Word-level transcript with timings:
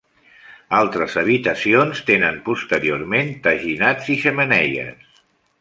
Altres 0.77 1.17
habitacions 1.21 2.01
tenen 2.09 2.41
posteriorment 2.49 3.31
teginats 3.49 4.13
i 4.15 4.21
xemeneies. 4.27 5.25